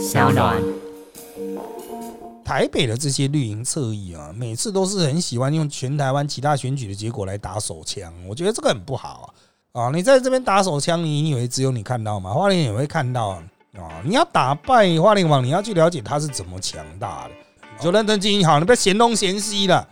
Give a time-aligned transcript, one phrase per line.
[0.00, 0.56] 小暖。
[2.42, 9.30] 台北的这些绿营侧翼啊，每次都是很喜欢用全台湾其他选举的结果来打手枪，我觉得这个很不好
[9.74, 9.84] 啊！
[9.84, 12.32] 啊，你在这边打手枪，你以为只有你看到吗？
[12.32, 14.02] 花莲也会看到啊！
[14.02, 17.34] 你要打败花莲王，你要去了解他是怎么强大的，
[17.78, 19.86] 就认真经营好，你不要嫌东嫌西了。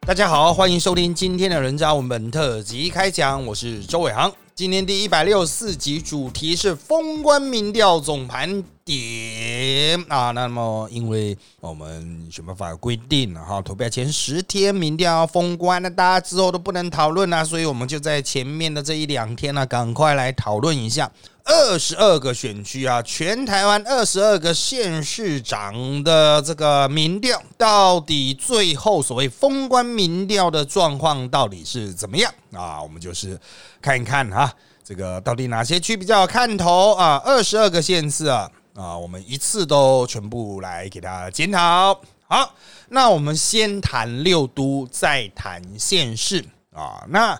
[0.00, 4.32] 大家好，欢迎收听今天的人渣文本特辑开讲，我是周伟航。
[4.58, 10.32] 今天第一百六十四集主题是封关民调总盘点啊。
[10.32, 21.08] 那么，因为我们选办法规定了哈，投票前十天民调要封关，那大家之后都不能讨论啊，所以我们就在前面的这一两天呢，赶快来讨论一下
[21.48, 32.82] 二十二个选区啊，全台湾二十二个县市长的这个民调，到底最后所谓封关民调的状况到底是怎么样啊？
[32.82, 33.40] 我们就是
[33.80, 34.52] 看一看哈。
[34.84, 37.20] 这个到底哪些区比较看头啊？
[37.24, 41.98] 二十二个县市啊，啊，我们一次都全部来给大家检讨。
[42.26, 42.54] 好，
[42.90, 47.04] 那我们先谈六都，再谈县市啊。
[47.08, 47.38] 那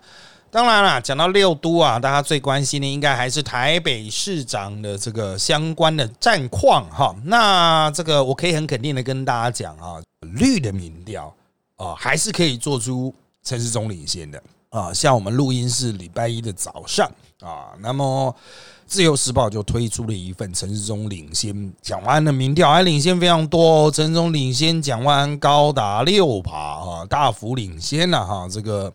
[0.51, 7.15] 当然了，讲到六都啊，大家最关心的应该还是台北市长的这个相关的战况哈。
[7.25, 11.33] 那这个我可以很肯定的跟大家讲啊，绿的民调
[11.77, 14.93] 啊，还是可以做出陈世忠领先的啊。
[14.93, 17.11] 像我们录音是礼拜一的早上。
[17.41, 18.35] 啊，那么
[18.85, 28.93] 自由时报就推出了一份陈世忠领先蒋万安的民调，还领先非常多哦，陈世忠领先蒋万安高达六趴啊，大幅领先了哈，这个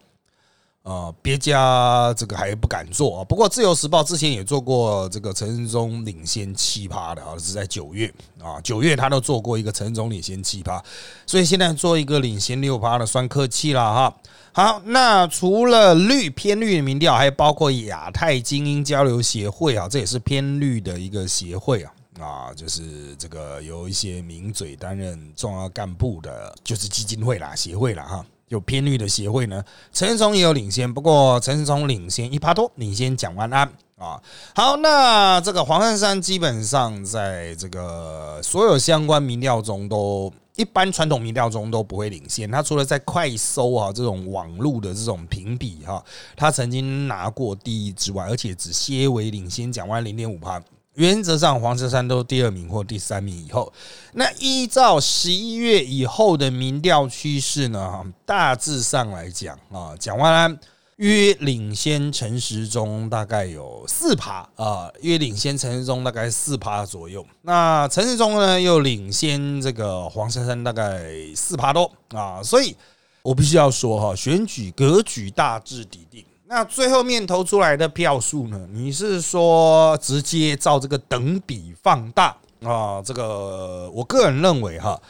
[0.83, 3.23] 呃，别家这个还不敢做啊。
[3.23, 10.83] 不过自由时报之前也做过这个陈世忠领先七趴的啊，是在九月啊，九月他都做过一个陈世忠领先七趴，
[11.25, 14.15] 所以现在做一个领先六趴的，算客气了哈。
[14.51, 29.61] 好，那除了绿偏绿的民调，还包括亚太精英交流协会啊，这也是偏绿的一个协会啊啊，就是这个有一些名嘴担任重要干部的，就是基金会啦、协会啦哈，有偏绿的协会呢。
[29.91, 34.21] 陈世忠也有领先，不过陈世忠领先一趴多，领先蒋万安啊。
[34.55, 40.31] 好，那这个黄珊珊基本上在这个所有相关民调中都。
[40.55, 46.05] 一般传统民调中都不会领先，他除了在快搜啊这种网络的这种评比哈，
[46.35, 50.61] 他曾经拿过第一之外，而且只些微领先蒋万零点五趴。
[50.95, 53.71] 原则上黄珊珊都第二名或第三名以后，
[54.13, 60.59] 那依照十一月以后的民调趋势呢，大致上来讲啊，蒋万安。
[60.97, 67.25] 约领先陈时中大概有四趴啊，约领先陈时中大概四趴左右。
[67.41, 71.03] 那陈时中呢，又领先这个黄珊珊大概
[71.35, 72.77] 四趴多啊，所以
[73.23, 76.23] 我必须要说哈，选举格局大致底定。
[76.55, 83.01] 那最后面投出来的票数呢，你是说直接照这个等比放大啊？
[83.01, 85.01] 这个我个人认为哈，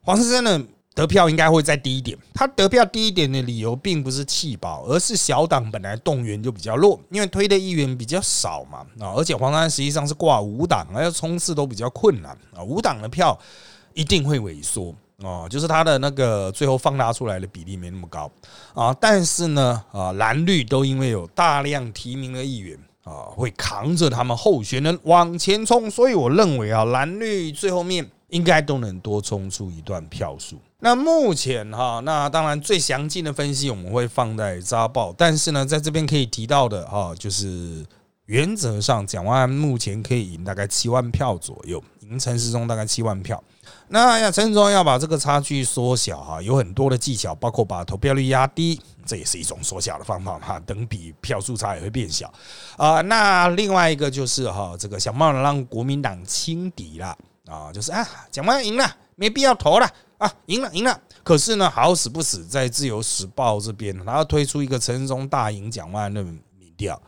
[0.00, 0.64] 黄珊珊呢。
[0.94, 2.18] 得票应该会再低一点。
[2.34, 9.16] 他得票低一点的理由，并不是弃保，而是小党本来动员就比较弱，因为推的议员比较少嘛啊。
[9.16, 12.62] 而且黄山实际上是挂五党，要冲刺都比较困难啊。
[12.62, 13.38] 五党的票
[13.94, 18.30] 一定会萎缩哦，就是他的那个最后放大出来的比例没那么高
[18.74, 18.92] 啊。
[19.00, 30.58] 但是呢啊，蓝绿都因为有大量提名的议员啊，会扛着他们候选人往前冲，所以我认为啊，蓝绿最后面应该都能多冲出一段票数。
[30.80, 37.86] 那目前哈，那当然最详尽的分析我们会放在扎报，但是呢，在这边可以提到的哈，就是
[38.26, 43.40] 原则上蒋万目前可以赢大概七万票左右，赢陈世忠大概七万票。
[43.92, 52.32] 那要陈忠要把这个差距缩小哈，有很多的技巧，包括把投票率压低，这也是一种缩小的方法哈，等比票数差也会变小
[52.76, 53.02] 啊。
[53.02, 57.16] 那另外一个就是哈，这个想办法让国民党轻敌了
[57.46, 59.88] 啊，就是啊，蒋万赢了，没必要投了。
[60.18, 61.00] 啊，赢了，赢了！
[61.24, 66.40] 可是呢，好死不死，在自由时报这边，他要推出一个陈忠大赢蒋万安的民
[66.76, 67.02] 调。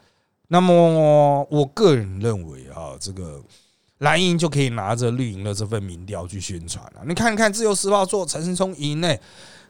[0.48, 3.40] 那么，我个人认为啊，这个
[3.98, 7.02] 蓝营就可以拿着绿营的这份民调去宣传了。
[7.06, 9.16] 你看看自由时报做陈胜聪赢呢，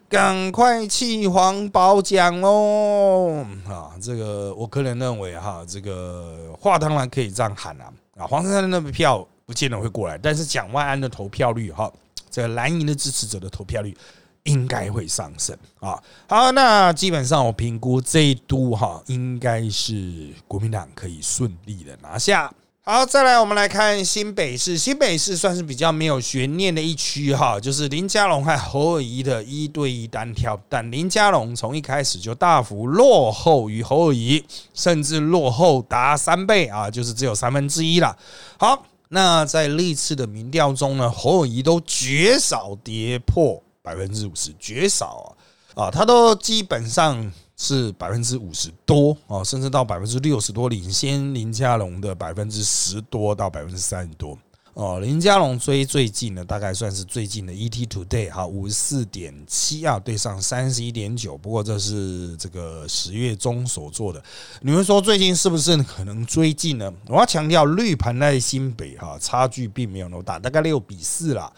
[0.09, 3.47] 赶快弃黄包奖哦！
[3.67, 11.93] 啊，这个我个人认为哈，这个话当然可以这样喊啊，啊，黄珊珊的那票不见得会过来，但是蒋万安的投票率哈。
[12.31, 13.97] 这个蓝营的支持者的投票率
[14.43, 16.03] 应该会上升啊！
[16.29, 22.53] 好，那基本上我评估这一都哈，应该是国民党可以顺利的拿下。
[22.87, 24.77] 好，再来我们来看新北市。
[24.77, 30.61] 新北市算是比较没有悬念的一区哈，就是林佳龙和侯友谊的一对一单挑。
[30.69, 34.45] 但林佳龙从一开始就大幅落后于侯友谊，
[34.75, 38.15] 甚至落后达三倍啊，就是只有三分之一了。
[38.59, 45.35] 好，那在历次的民调中呢，侯友谊都绝少跌破百分之五十，绝少
[45.75, 47.33] 啊啊，他都基本上。
[47.57, 54.37] 是百分之五十多哦，甚至到百分之六十多，领先林家龙的百分之十多到百分之三十多
[54.75, 54.99] 哦。
[54.99, 61.39] 林家龙追最近的大概算是最近的 ET Today 哈，五十四点七啊，对上三十一点九。
[61.39, 64.21] 不过这是这个十月中所做的。
[64.61, 66.93] 你们说最近是不是可能追进呢？
[67.07, 71.53] 我要强调，绿盘在新北哈，差距并没有那么大，大概六比四啦。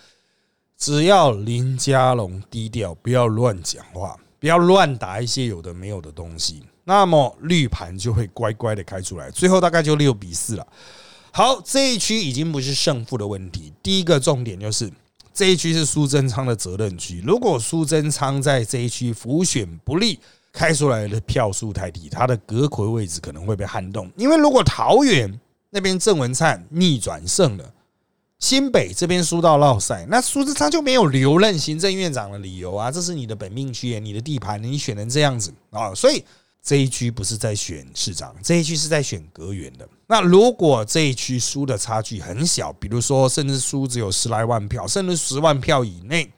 [0.77, 4.15] 只要林家龙低调，不要乱讲话。
[4.39, 9.31] 不要乱打一些有的没有的东西，那么绿盘就会乖乖的开出来。
[9.31, 10.67] 最后大概就六比四了。
[11.33, 13.73] 好，这一区已经不是胜负的问题。
[13.83, 14.91] 第一个重点就是
[15.33, 17.23] 这一区是苏贞昌的责任区。
[17.27, 20.19] 如果苏贞昌在这一区浮选不利，
[20.53, 24.11] 开出来的票数太低，他的隔魁位置可能会被撼动。
[24.17, 25.39] 因为如果桃园
[25.71, 27.73] 那边郑文灿逆转胜了。
[28.39, 32.91] 新北这边输到落赛，那苏志昌就没有留任行政院长的理由啊！
[32.91, 35.95] 这是你的本命区，你的地盘，你选成这样子啊！
[35.95, 36.23] 所以
[36.63, 39.89] 这一区不是在选市长，这一区是在选阁员的。
[40.07, 46.31] 那如果这一区输的差距很小，比如说甚至输只有十来万票，甚至十万票以内，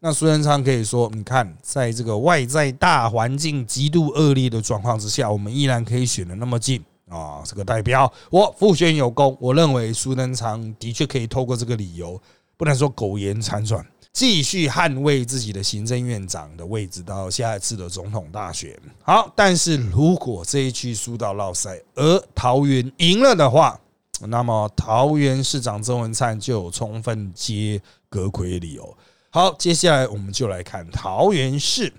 [0.00, 6.82] 那苏贞昌可以说：你看，在这个外在大环境极度恶劣的状况之下，我们依然可以选的那么近。
[7.08, 12.20] 啊，这个代表我复选有功，我认为苏贞昌的确可以透过这个理由，
[12.56, 18.78] 不能说苟延残喘，继续捍卫自己的行政院长的位置到下一次的总统大选。
[19.02, 23.80] 好，但是如果这一区输到落赛，而桃园赢了的话，
[24.26, 28.96] 那么桃园市长曾文灿就有充分接阁魁理由。
[29.30, 31.92] 好，接下来我们就来看桃园市。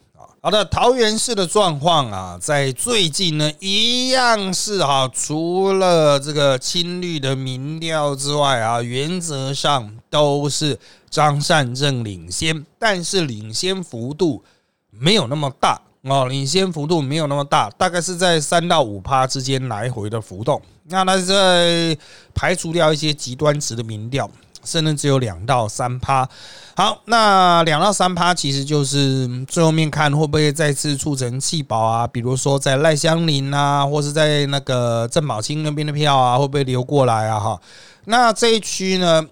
[0.49, 14.43] 好的，桃园市的状况啊，在最近呢，一样是哈，除了这个青绿的民调之外啊，原则上都是张善政领先，但是领先幅度
[14.89, 20.59] 没有那么大哦，领先幅度没有那么大，大概是在三到五趴之间来回的浮动。
[20.85, 21.95] 那它在
[22.33, 24.27] 排除掉一些极端值的民调。
[24.63, 26.27] 甚至只有两到三趴，
[26.75, 32.07] 好，那两到三趴其实就是最后面看会不会再次促成弃保啊？
[32.07, 37.39] 比如说在赖香林啊，或是在那个郑宝清那边的票啊，会不会流过来啊？
[37.39, 37.61] 哈，
[38.05, 39.25] 那这一区呢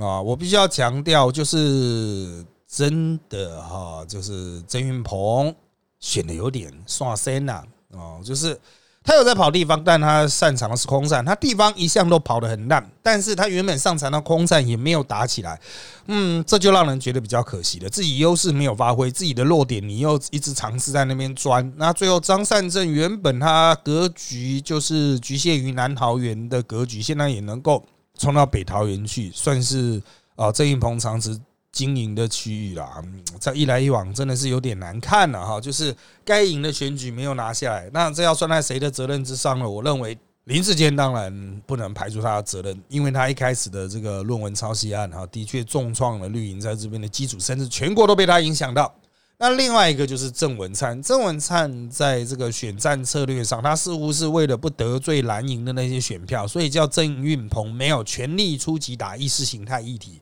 [0.00, 5.54] 啊，我必须要强调，就是真的哈，就是曾云鹏
[6.00, 8.58] 选的有点刷身呐，哦，就是。
[9.06, 11.22] 他有在跑地方，但他擅长的是空战。
[11.22, 15.60] 他地方一向都跑得很烂，但是他原本擅长的空战也没有打起来。
[16.06, 17.88] 嗯，这就让人觉得比较可惜了。
[17.90, 21.70] 自己优势没有发挥，自己的弱点你又一直尝试在那边钻。
[21.76, 27.84] 那最后张善正原本他格局就是局限于南桃园的格局，现在也能够
[28.18, 30.02] 冲到北桃园去，算是
[30.34, 31.38] 啊郑运鹏长直。
[31.74, 33.02] 经营的区域啦，
[33.40, 35.60] 这一来一往真的是有点难看了哈。
[35.60, 35.94] 就是
[36.24, 39.68] 该赢的选举没有拿下来，那这要算在谁的责任之上呢？
[39.68, 48.94] 我认为林志坚当然不能排除他的责任，因为他一开始的这个论文抄袭案哈，的确重创了绿营在这边的基础，甚至全国都被他影响到。
[49.36, 60.20] 那另外一个就是郑文灿，郑文灿在这个选战策略上，他似乎是为了不得罪蓝营的那些选票，所以叫郑运鹏没有全力出击打意识形态议题。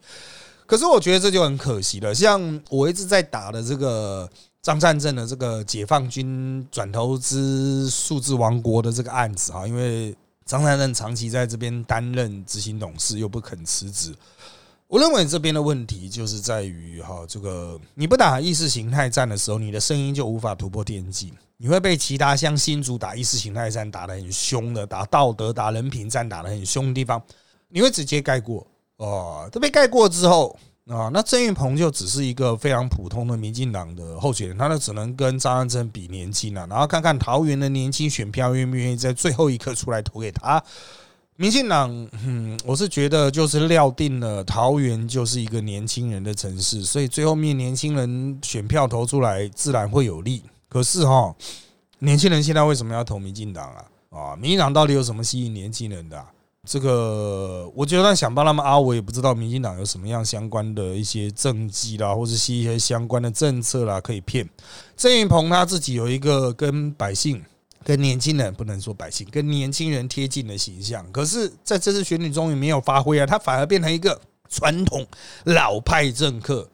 [0.72, 2.14] 可是我觉得这就很可惜了。
[2.14, 4.26] 像我一直在打的这个
[4.62, 14.14] 张善政的这个解放军转投资数字王国的这个案子哈，因为张善政长期在这边担任执行董事，又不肯辞职。
[14.86, 27.22] 我认为这边的问题就是在于哈，这个你不打意识形态战的时候，你的声音就无法突破天际，你会被其他像新竹打意识形态战打得很凶的，打道德、打人品战打得很凶的地方，
[27.68, 28.66] 你会直接盖过。
[29.02, 30.56] 哦，都被盖过之后
[30.86, 40.62] 啊，那郑运鹏就只是一个非常普通的民进党的候选人，他呢只能跟张安珍比年轻了，然后看看桃园的年轻选票愿不愿意在最后一刻出来投给他。
[41.34, 41.90] 民进党，
[42.24, 50.44] 嗯，我是觉得就是料定了桃园就是一个年轻人的城市，所以最后面年轻人选票投出来自然会有利。
[50.68, 51.34] 可是哈，
[51.98, 53.84] 年轻人现在为什么要投民进党啊？
[54.10, 56.24] 啊，民进党到底有什么吸引年轻人的？
[56.68, 64.48] 这个，我就算想帮他们啊，我也不知道民进党有什么样相关的一些政绩啦，或者是一些相关的政策啦，可以骗
[64.96, 67.42] 郑云鹏他自己有一个跟百姓
[67.82, 71.04] 跟年轻人不能说百姓，跟年轻人贴近的形象。
[71.10, 75.04] 可是在这次选举中也没有发挥啊，他反而变成一个传统
[75.46, 76.68] 老派政客。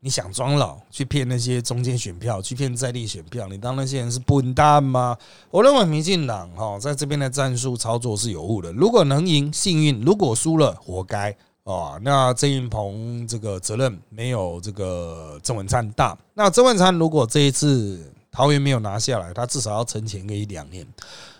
[0.00, 5.18] 你想装老去骗那些中间选票，去骗在地选票，你当那些人是笨蛋吗？
[5.50, 8.72] 我认为民进党哈在这边的战术操作是有误的。
[8.72, 11.98] 如果能赢，幸运；如果输了，活该啊！
[12.02, 16.16] 那郑云鹏这个责任没有这个郑文灿大。
[16.34, 20.86] 那郑文灿如果这一次桃园没有拿下来，他至少要存钱个一两年，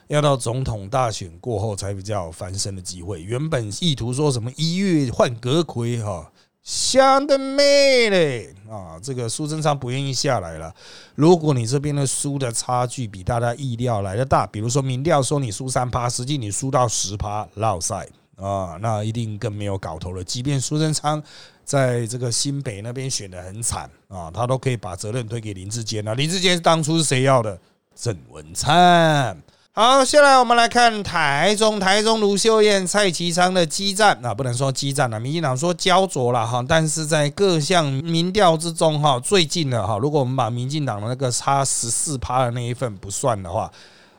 [0.08, 3.22] 要到总统大选过后才比较翻身的机会。
[3.22, 6.28] 原本意图说什么一月换阁魁哈。
[6.68, 9.00] 想得美嘞啊！
[9.02, 10.70] 这个苏贞昌不愿意下来了。
[11.14, 18.06] 如果你这边的输的差距比大家意料来的大，比如说民调说你输三趴，实际你输到十趴，落赛
[18.36, 20.22] 啊，那一定更没有搞头了。
[20.22, 21.22] 即便苏贞昌
[21.64, 26.14] 在这个新北那边选的很惨啊，他都可以把责任推给林志坚了。
[26.14, 27.58] 林志坚当初是谁要的？
[27.96, 29.42] 郑文灿。
[29.80, 43.70] 好，下来我们来看台中，台中卢秀燕、蔡其昌的激战啊，不能说激战了，民进党说焦灼了哈，但是在各项民调之中哈，最近的哈，如果我们把民进党的那个差十四趴的那一份不算的话，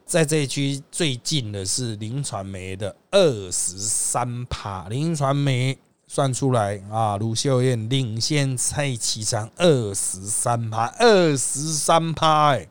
[0.05, 12.65] 在这一区最近的是林传媒的二十三趴，林传媒算出来啊，卢秀燕领先蔡其昌二十三趴，二十三趴哎。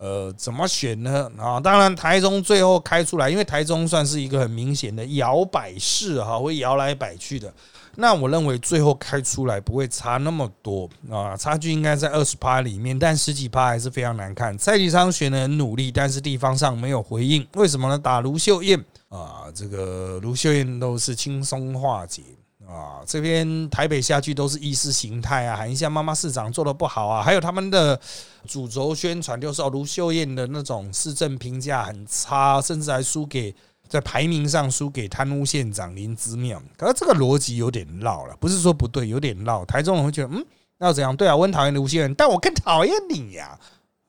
[0.00, 1.30] 呃，怎么选呢？
[1.36, 7.52] 啊，当然台中最后开出来，因为台中算是一个很明显的摇摆式哈，会摇来摆去的。
[7.96, 14.56] 那我认为最后开出来不会差那么多啊，差距应该在二十趴里面，但十几趴还是非常难看。
[14.56, 17.98] 蔡启昌选的很努力，但是地方上没有回应，为什么呢？
[17.98, 22.22] 打卢秀燕啊，这个卢秀燕都是轻松化解。
[22.70, 28.00] 啊，这边台北下去都是意识形态啊，喊一下妈妈市长做的不好啊，还有他们的
[28.46, 33.54] 主轴宣传就是哦卢秀燕的那种市政评价很差，甚至还输给
[33.88, 36.62] 在排名上输给贪污县长林之妙。
[36.76, 39.64] 可是这个逻辑有点绕了，不是说不对，有点绕。
[39.64, 40.46] 台中人会觉得，嗯，
[40.78, 41.16] 那要怎样？
[41.16, 43.58] 对啊，我很讨厌卢秀燕，但我更讨厌你呀。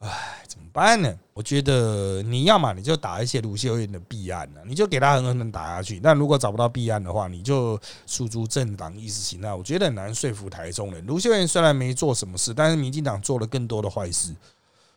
[0.02, 1.16] 唉，怎么办呢？
[1.32, 6.00] 我觉得你要么你就打一些卢秀燕的弊案呢，你就给他狠狠的打下去。
[6.00, 9.54] 但如果找不到弊案的话，你就诉诸政党意识形态。
[9.54, 11.06] 我觉得很难说服台中人。
[11.06, 14.34] 卢秀燕虽然没做什么事，但是民进党做了更多的坏事。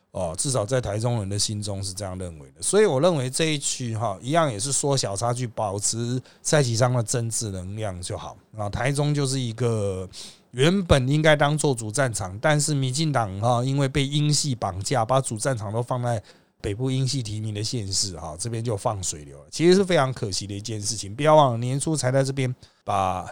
[0.09, 2.61] 哦，至少在台中人的心中是这样认为的。
[2.63, 8.67] 所以我认为这一区哈，一样也是缩小差距，保持蔡启昌的政治能量就好啊。
[8.67, 10.09] 台中就是一个。
[10.55, 16.21] 原本应该当做主战场，但是民进党哈，因为被英系绑架，把主战场都放在
[16.61, 21.13] 北部英系提名的县市哈，这边就放水流了，其实是非常可惜的一件事情。
[21.13, 23.29] 不要忘了年初才在这边把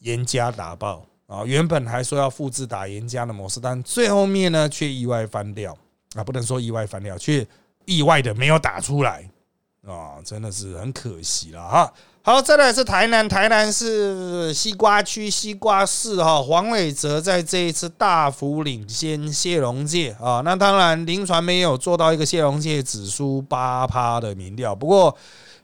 [0.00, 5.74] 严家打爆啊，原本还说要复制打严家的模式，但最后面呢却意外翻掉
[6.14, 7.46] 啊，不能说意外翻掉，却
[7.86, 9.26] 意外的没有打出来
[9.86, 11.94] 啊，真的是很可惜了哈。
[12.22, 25.16] 好，再来是台南，台南是西瓜区西瓜市哈，黄伟哲在这一次大幅领先谢龙介啊，那当然林传没有做到一个谢龙介只输八趴的民调，不过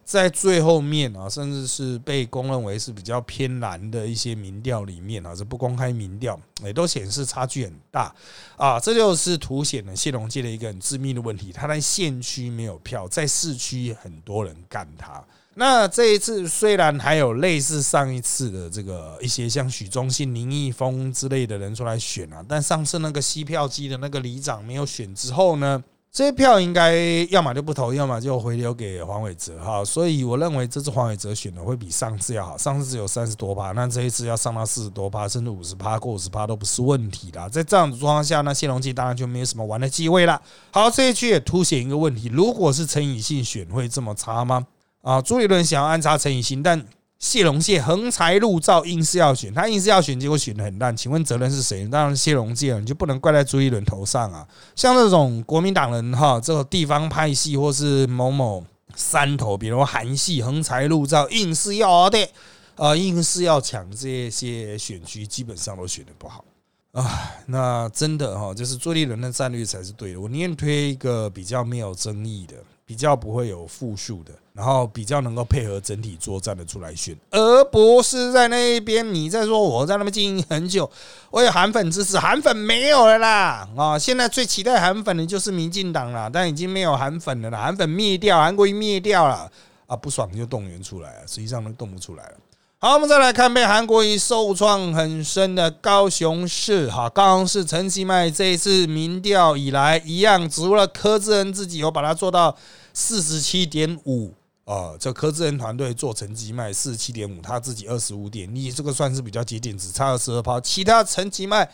[0.03, 8.11] 在最后面啊，甚至是被公认为是比较偏蓝的一些民调里面啊，这不公开民调也都显示差距很大
[8.55, 15.23] 啊，这就是凸显了谢龙介的一个很致命的问题，他在县区没有票，在市区很多人干他。
[15.59, 26.93] 那这一次虽然还有类似上一次的这个一些像许忠信、林毅峰之类的人出来选啊，但上次那个西票机的那个里长没有选之后呢，这些票应该
[27.31, 29.83] 要么就不投，要么就回流给黄伟哲哈。
[29.83, 37.49] 所以我认为这次黄伟哲选的会比上次要好，上次只有三十多趴，那这一次要上到四十多趴，甚至五十趴过五十趴都不是问题啦。
[37.49, 40.39] 在这样子状况下，那谢龙记当然就没有什么玩的机会了。
[40.69, 44.67] 好，这一区也凸显一个问题：如果是陈以信选会这么差吗？
[45.07, 46.85] 啊，朱立伦想要安插陈以信，但
[47.17, 50.95] 谢龙介横财入灶，硬是要选，他硬是要选，结果选的很烂。
[50.97, 51.87] 请问责任是谁？
[51.87, 54.45] 当然谢龙介，你就不能怪在朱立伦头上啊。
[54.75, 58.61] 像这种国民党人哈，这个地方派系或是某某
[58.97, 62.27] 山头，比如韩系横财入灶，硬是要的，
[62.75, 66.43] 啊，硬是要抢这些选区，基本上都选的不好
[66.91, 67.31] 啊。
[67.45, 70.19] 那真的哈，就是朱立伦的战略才是对的。
[70.19, 72.55] 我宁愿推一个比较没有争议的。
[72.87, 80.89] 比较不会有负数的，然后比较能够配合整体作战的出来选，而不是在那一边你在说我在那边经营很久，
[81.29, 83.99] 我有韩粉支持，韩粉没有了啦啊！
[83.99, 89.51] 现在最期待韩粉的就是民进党啦，但已经没有韩粉了啦，韩粉灭掉，韩国瑜灭掉了
[89.85, 89.93] 啊！
[89.93, 92.35] 不爽就动员出来了，实际上都动不出来了
[92.79, 96.87] 好，我们再来看被韩国瑜受创很深的高雄市。
[96.91, 102.55] 哈，高雄市陈其迈这一次民调以来，一样除了柯志恩自己有把它做到
[102.93, 104.31] 四十七点五。
[104.65, 110.61] 啊，这柯志恩团队做成绩卖四十七点五，他自己二十五点你，这个算是比较接近，只差二十二趴。
[110.61, 111.67] 其他陈其迈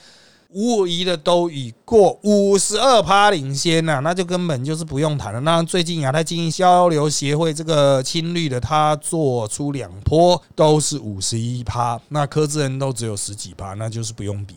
[0.53, 5.39] 无疑的都已过五十二趴领先呐，那就根本就是不用谈了。
[5.39, 14.55] 那最近亚太经济交流协会这个青绿的，他做出两波都是五十一趴，那柯志恩都只有十几趴，那就是不用比。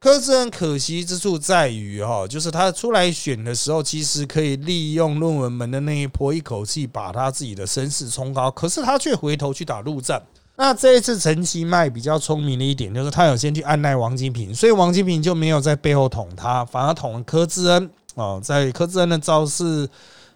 [0.00, 8.50] 柯志恩可惜之处在于哈，就是他出来选的时候，其实可以利用论文门的那一波，一口气把他自己的声势冲高。
[8.50, 10.22] 可是他却回头去打陆战。
[10.56, 17.90] 那这一次陈其迈比较聪明的一点，就是他有先去按耐王金平，所以王金平就没有在背后捅他，反而捅了柯志恩。
[18.14, 19.88] 哦，在柯志恩的招式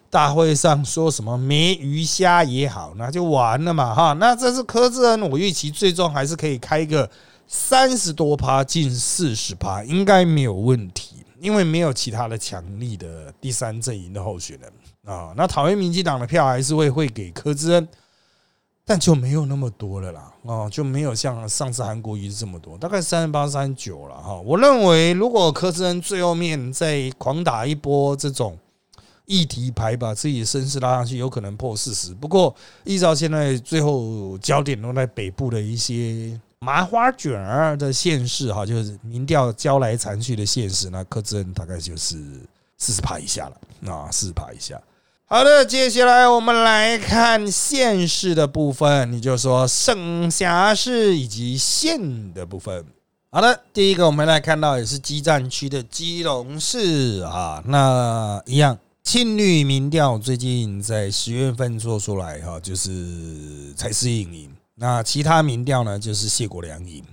[0.09, 4.13] 大会上说什么没鱼虾也好，那就完了嘛哈。
[4.13, 7.09] 那这是柯志恩，我预期最终还是可以开一个。
[7.51, 14.71] 三十多趴，近四十趴，应该没有问题，因为没有其他的强力的第三阵营的候选人
[15.03, 15.33] 啊。
[15.35, 17.87] 那讨厌民进党的票还是会会给柯志恩，
[18.89, 20.33] 但就没有那么多了啦。
[20.41, 24.33] 哦，就没有像上次韩国瑜这么多，大概三十八、三十九了哈。
[24.43, 28.57] 我认为，如果柯志恩最后面再狂打一波这种
[29.25, 32.15] 议题牌，把自己的声势拉上去，有可能破四十。
[32.15, 36.41] 不过，依照现在最后焦点都在北部的一些。
[36.61, 42.17] 麻花卷儿的县市哈，就是民调交来残去的县市，那柯志恩大概就是
[42.77, 44.81] 四十趴以下了啊，四十趴以下。
[45.31, 52.83] 好的，接下来我们来看县市的部分，你就说省辖市以及县的部分。
[53.29, 62.91] 好的，第一个我们来看到也是基站区的基隆市啊，那一样青绿民调最近在十月份做出来哈，就是
[63.75, 64.49] 蔡适应赢。
[64.73, 67.03] 那其他民调呢，就是谢国良赢。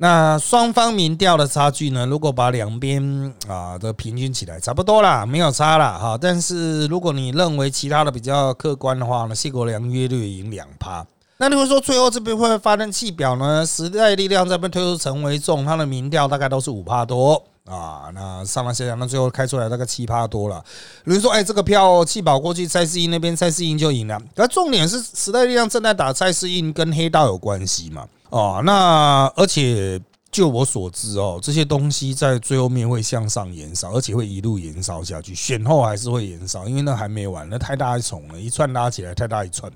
[0.00, 6.16] 那双方民调的差距呢，如果把两边啊的平均起来，差不多啦，没有差了哈。
[6.20, 11.04] 但是如果你认为其他的比较客观的话呢，谢国良约略赢两趴。
[11.38, 13.66] 那你会说最后这边会发生弃表呢？
[13.66, 17.42] 时代力量这边推出陈为重，他的民调大概都是五趴多。
[17.64, 20.64] 啊，那上了下来，那最后开出来大概七趴多了。
[21.04, 24.18] 有人说，哎，这个票弃保过去，蔡世英那边蔡世英就赢了。
[24.36, 28.06] 那重点是时代力量正在打蔡世英，跟黑道有关系嘛？
[28.30, 39.72] 哦，那而且就我所知哦，这些东西在最后面会向上延烧，而且会一路延烧下去，选后还是会延烧，因为那还没完，那太大一重了，一串拉起来太大一串。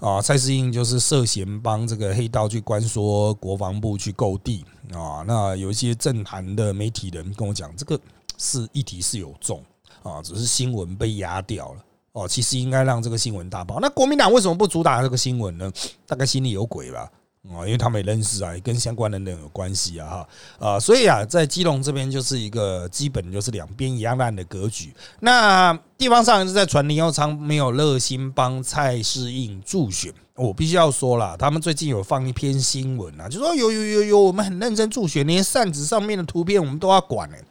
[0.00, 5.24] 啊，蔡世英就是涉嫌帮这个黑道去关说国防部去购地啊。
[5.26, 8.00] 那有一些政坛的媒体人跟我讲，这个
[8.38, 9.62] 是议题是有重
[10.04, 11.80] 啊，只是新闻被压掉了
[12.12, 12.28] 哦。
[12.28, 13.80] 其实应该让这个新闻大爆。
[13.80, 15.70] 那国民党为什么不主打这个新闻呢？
[16.06, 17.10] 大概心里有鬼吧。
[17.44, 20.26] 啊，因为他们也认识啊，也跟相关的人有关系啊，
[20.58, 24.92] 哈啊，所以啊，在基隆这边就是一个基本就是两边一样烂的格局。
[25.20, 37.42] 那地方上一直在传林佑昌没有热心帮蔡适应助选，我必须要说了，他们最近有放一篇新闻啊，就说有有有有，我们很认真助选，连扇子上面的图片我们都要管哎，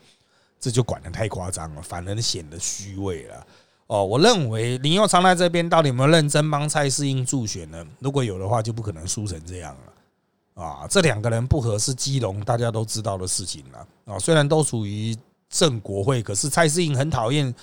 [0.59, 3.47] 这就管的太夸张了，反而显得虚伪了。
[3.87, 7.85] 哦，我认为林佑昌在这边到底有没有认真帮蔡适应助选呢？
[7.99, 10.63] 如果有的话，就不可能输成这样了。
[10.63, 13.87] 啊，这两个人不合是基隆大家都知道的事情了。
[14.13, 15.15] 啊，虽然都属于
[15.49, 17.53] 正国会，可是蔡适应很讨厌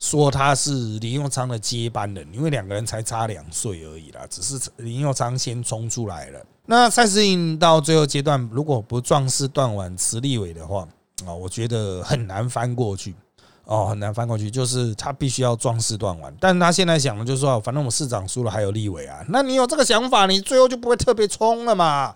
[0.00, 4.26] 说他是林佑昌的接班人，因为两个人才差两岁而已啦。
[4.28, 6.44] 只是林佑昌先冲出来了。
[6.66, 10.86] 那蔡适应到最后阶段，如果不壮士断腕持立委的话，
[11.24, 13.14] 啊，我觉得很难翻过去。
[13.70, 16.34] 哦，很难翻过去，就是他必须要壮士断腕。
[16.40, 19.20] 但他现在想的就是说，反正我们市长输了，还有立委啊。
[19.28, 22.12] 那你有这个想法，你最后就不会特别冲了嘛？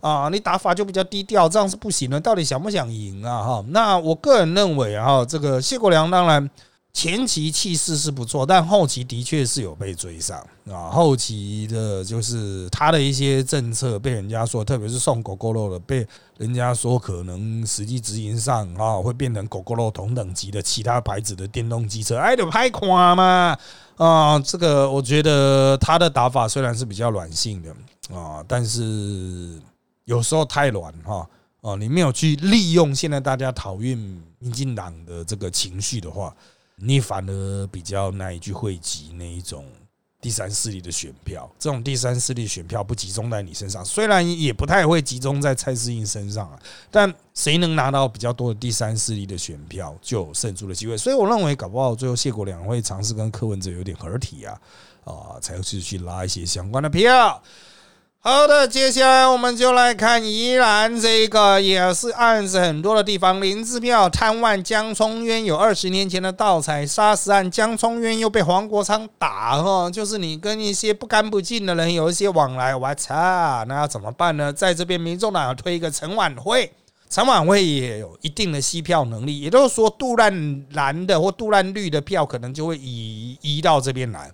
[0.00, 2.20] 啊，你打法就比较低调，这样是不行的。
[2.20, 3.42] 到底想不想赢啊？
[3.42, 6.50] 哈，那我个人认为啊，这个谢国良当然。
[6.98, 10.90] 前期气势是不错，但后期的确是有被追上啊。
[10.90, 16.04] 后期的就是他的一些政策被人家说，特别是送狗狗肉的，被
[16.38, 23.56] 人家说可能实际执行上啊会变成狗狗肉同等级的其他牌子的电动机车，哎，得拍垮嘛
[23.96, 24.36] 啊！
[24.40, 27.72] 这个我觉得他的打法虽然是比较软性的
[28.12, 29.56] 啊，但是
[30.04, 31.24] 有时候太软哈
[31.60, 33.96] 啊，你没有去利用现在大家讨厌
[34.40, 36.34] 民进党的这个情绪的话。
[36.80, 39.64] 你反而比较难以去汇集那一种
[40.20, 46.58] 第三势力的选票，这种第三势力选票不集中在你身上，虽然也不太会集中在蔡思应身上啊，
[46.90, 50.96] 但谁能拿到比较多的第三势力的选票，就有胜出的机会。
[50.96, 54.60] 所以我认为，搞不好最后谢国良会尝试跟柯文哲有点合体啊，
[55.04, 57.40] 啊，才去去拉一些相关的票。
[58.30, 63.40] 好的，接下来我们就来看宜兰这个，也是案子很多的地方。
[63.40, 73.14] 林志妙贪万江聪渊有二十年前的盗采杀死案，江聪渊又被黄国昌打哈，就是你跟一些不干不净的人有一些往来，我操，
[73.66, 74.52] 那要怎么办呢？
[74.52, 76.70] 在这边，民众党要推一个陈晚会，
[77.08, 84.30] 陈晚会也有一定的吸票能力，也就是说，杜烂蓝的或杜烂绿的票可能就会移移到这边来。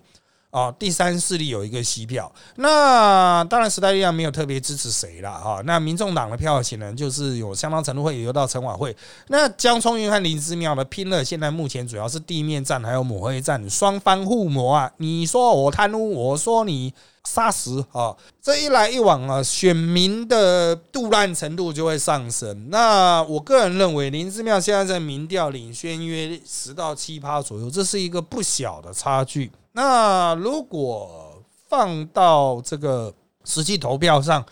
[0.55, 5.61] 哦，第三势力有一个吸票，那当然时代力量没有特别支持谁了哈。
[5.65, 8.95] 那民众党的票显然就是有相当程度会流到陈晚会。
[9.27, 14.89] 那江聪云和林之妙的拼了，现在目前主要是地面战还有抹黑战，双方互磨啊。
[14.95, 16.93] 你说我贪污，我说你
[17.25, 22.69] 杀死啊，这一来一往啊，选民的杜烂程度就会上升。
[22.69, 29.51] 那我个人认为，林之妙现在在民调领先约十到七趴左右，这是一个不小的差距。
[29.77, 34.45] 那如果放到这个实际投票上，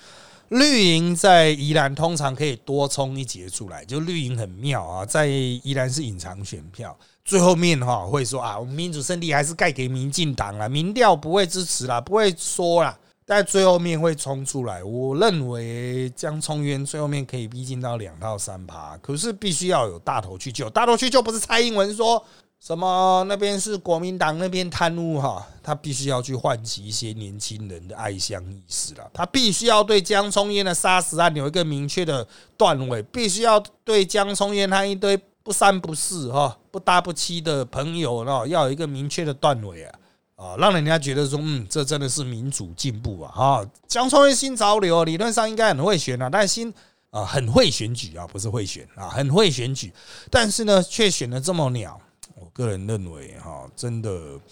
[0.50, 14.84] 绿营在宜兰通常可以多冲一节出来，就绿营很妙啊，在宜兰是隐藏选票，最后面哈会说啊，我们民主胜利还是盖给民进党了，民调不会支持啦，不会说啦，但最后面会冲出来。
[14.84, 22.22] 我认为江聪渊最后面可以逼近到两到三趴，可是必须要有大头去救，大头去救不是蔡英文说。
[22.66, 23.26] 什么？
[23.28, 29.12] 那边是国民党那边贪污哈，他必须要去唤起一些年轻人的爱乡意识了。
[29.14, 40.00] 他必须要对江聪燕的杀死案有一个明确的断尾，必须要对江聪燕他一堆不三不四哈、不搭不七的朋友哦，要有一个明确的断尾啊
[40.38, 43.32] 啊，让人家觉得说，嗯，这真的是民主进步啊！
[43.36, 46.74] 哈，江聪燕新潮流，理论上应该很会选啊，但新
[47.10, 49.92] 啊很会选举啊，不是会选啊，很会选举，
[50.32, 52.00] 但是呢，却选的这么鸟。
[52.54, 54.12] 个人认为，哈，真的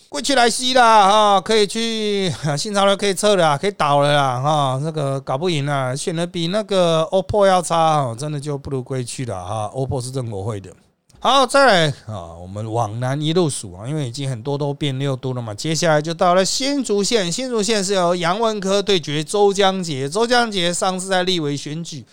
[0.10, 10.72] 贵起来吸啦，哈，可以去 新潮流可以撤了，可以倒了啦，哈，那个搞不赢啊，选的比那个 OPPO 要差，哈真的就不如归去了，哈，OPPO 是政国会的。
[11.20, 22.04] 好，再来啊，我们往南一路数啊，因为已经很多都变六度了嘛，接下来就到了新竹县，新竹县是由杨文科对决周江杰，周江杰上次在立委选举。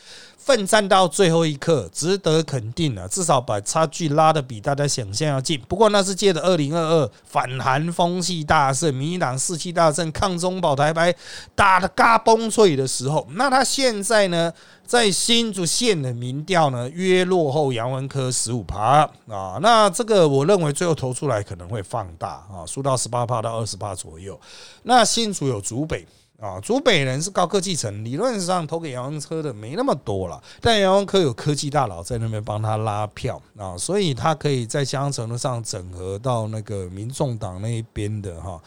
[0.48, 3.06] 奋战到最后一刻，值得肯定了。
[3.06, 5.60] 至少把差距拉得比大家想象要近。
[5.68, 11.14] 不过那是借着二零二二反韩风气大盛，民进党士气大盛，抗中保台牌
[11.54, 14.50] 打得嘎嘣脆的时候，那他现在呢，
[14.86, 19.58] 在新竹县的民调呢，约落后杨文科十五趴啊。
[19.60, 24.40] 那这个我认为最后投出来可能会放大啊，输到十八趴到二十趴左右。
[24.84, 26.06] 那新竹有竹北。
[26.40, 38.60] 啊，主北人是高科技城，理论上投给杨文科的没那么多了，但杨文科有科技大佬在那边帮他拉票啊，所以他可以在相当程度上整合到那个民众党那一边的哈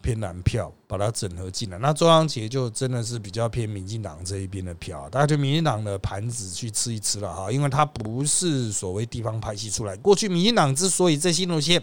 [0.00, 1.76] 偏蓝票，把它整合进来。
[1.76, 9.94] 那中央节就真的是比较偏民进党这一边的票，大家就民进党的盘子去吃一吃了哈，因为它不是所谓地方派系出来。
[9.98, 11.82] 过去民进党之所以在新路线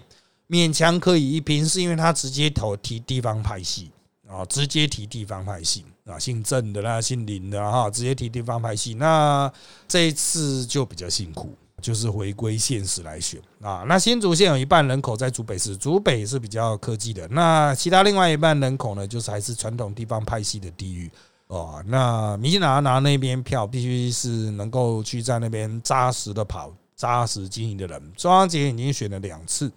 [0.50, 3.92] 勉强可以一拼，是因为他直接投提地方派系。
[4.30, 8.94] 啊，直接提地方派系啊，姓郑的啦，姓林的哈，直接提地方派系。
[8.94, 9.52] 那
[9.88, 13.84] 这一次就比较辛苦，就是回归现实来选啊。
[13.88, 17.28] 那新竹县有一半人口在竹北市，竹北是比较科技的。
[17.30, 21.10] 那其他另外一半人口呢，就是还是传统地方派系的地域
[21.48, 21.84] 哦。
[21.88, 28.14] 那民进党拿那边票，必须是能够去在那边扎实的跑、扎实经营的人。
[28.16, 29.72] 中央节已经选了两次。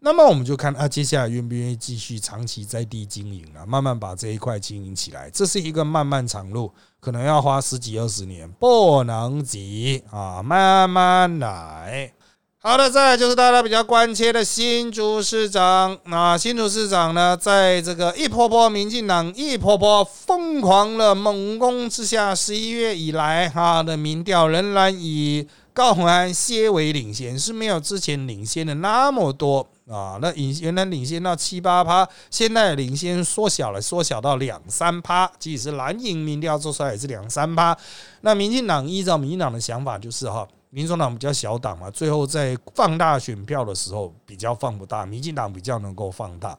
[0.00, 12.12] 那么我们就看啊，接下来愿不愿意继续长期在地经营啊，慢慢把这一块经营起来，这是一个漫漫长路，可能要花十几二十年，不能急啊，慢慢来。
[12.60, 29.68] 好的，再来就是大家比较关切的新竹市长啊，新竹市长呢，在这个一波波民进党一波波疯狂的猛攻之下，十一月以来哈的民调仍然以高虹安些为领先，是没有之前领先的那么多。
[29.88, 35.30] 啊，那领原来领先到七八趴，现在领先缩小了，缩小到两三趴。
[35.38, 37.74] 即使蓝营民调做出来也是两三趴。
[38.20, 46.58] 那民进党依照民进党的想法，就是哈，民主党比较小党嘛，最后在放大选票的时候比较放不大，民进党比较能够放大。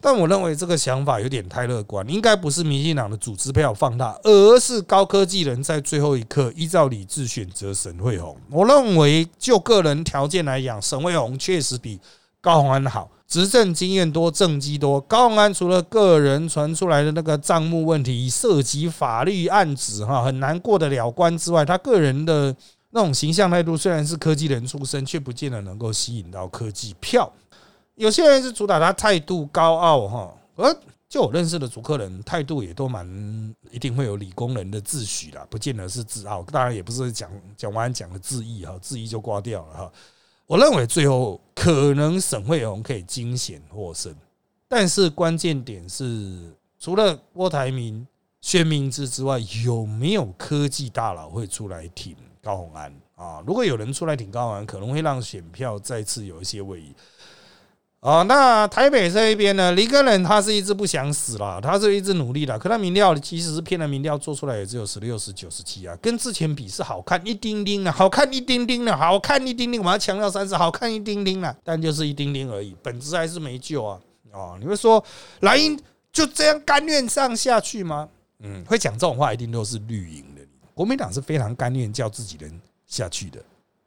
[0.00, 8.34] 但我认为这个想法有点太乐观，应该不是民进党的组织票放大，而是高科技人在最后一刻依照理智选择沈惠宏。
[8.50, 12.00] 我认为就个人条件来讲，沈惠宏确实比。
[12.44, 15.00] 高鸿安好，执政经验多，政绩多。
[15.00, 22.54] 高鸿安除了个人传出来的那个账目问题涉及法律案子哈，很难过得了关之外，他个人的
[22.90, 27.32] 那种形象态度，虽然是科技人出身，却不见得能够吸引到科技票。
[27.94, 30.76] 有些人是主打他态度高傲哈，而。
[31.06, 33.06] 就我认识的主客人态度也都蛮
[33.70, 39.92] 一定会有理工人的自诩啦，不见得是自傲，当然也不是讲讲完讲的自意哈，自意就挂掉了哈。
[40.46, 44.14] 我认为最后可能沈惠宏可以惊险获胜，
[44.68, 48.06] 但是关键点是除了郭台铭、
[48.42, 53.42] 薛明之之外，有没有科技大佬会出来挺高宏安啊？
[53.46, 56.94] 如果有人出来挺高宏安，可能会让选票再次有一些位移。
[58.04, 59.72] 哦，那台北这一边呢？
[59.72, 62.58] 林根人他是一直不想死了，他是一直努力的。
[62.58, 69.80] 可他民调其实是骗了民调做出来也只有十六、十九、十七啊，跟之前比是好看一丁丁的，好看一丁丁的，好看一丁丁。
[69.80, 73.98] 我们要强调三次，好看一丁丁了，但就是一丁丁而已，本质还是没救啊！
[74.32, 75.02] 哦，你会说
[75.40, 75.74] 莱茵
[76.12, 78.06] 就这样甘愿上下去吗？
[78.40, 80.42] 嗯，会讲这种话一定都是绿营的。
[80.74, 83.40] 国民党是非常甘愿叫自己人下去的。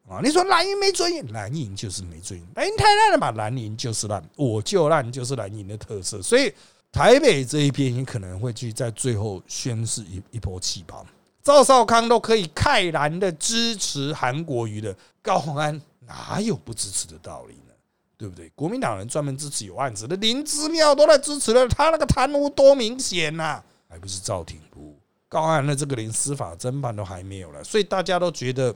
[0.09, 0.21] 啊！
[0.23, 3.31] 你说蓝营没尊严，蓝营就是没尊严，蓝营太烂了吧？
[3.31, 6.21] 蓝营就是烂，我就烂就是蓝营的特色。
[6.21, 6.53] 所以
[6.93, 11.05] 台北这一边也可能会去在最后宣示一一波气泡。
[11.43, 17.73] 赵少康都可以慨然的支持韩国瑜的高鸿安，哪有不支持的道理呢？
[18.17, 18.49] 对不对？
[18.55, 28.73] 国民党人专门支持有案子的林之妙都在支持了，他那个贪污多明显呐，还不是赵挺部高安的这个连司法侦办都还没有了，所以大家都觉得。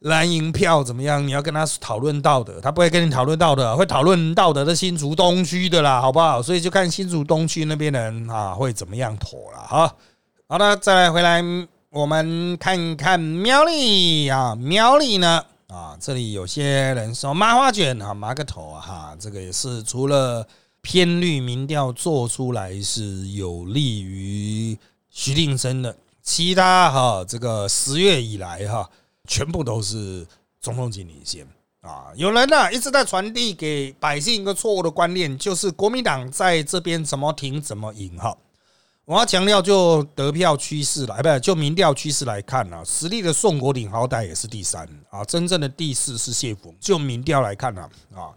[0.00, 1.26] 蓝银票怎么样？
[1.26, 6.42] 你要跟他讨论道德，他不会跟你讨论道德，会讨论道德的新竹东区的啦，好不好？
[6.42, 9.94] 所以就看新竹东区那边人啊会怎么样妥了哈。
[10.48, 11.42] 好的，再来回来，
[11.88, 20.46] 我们看看苗栗啊，苗栗呢啊，这里有些人说麻花卷啊，麻个头啊哈，这个也是除了
[20.82, 24.78] 偏绿民调做出来是有利于
[25.10, 28.88] 徐定生的，其他哈这个十月以来哈。
[29.26, 30.26] 全部都是
[30.60, 31.46] 总统级领先
[31.80, 32.06] 啊！
[32.16, 38.36] 有人呢一直在传递给百姓一个错误的观念，就是国民党在这边怎么停怎么赢哈。
[39.04, 46.74] 我要强调，就得票趋势来，不就民调趋势来看呢，实力的宋国鼎好歹也是第三啊，真正的第四是谢峰。
[46.80, 48.34] 就民调来看呢啊。